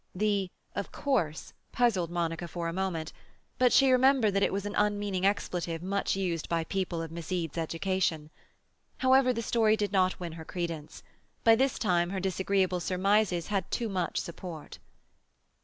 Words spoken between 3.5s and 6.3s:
but she remembered that it was an unmeaning expletive much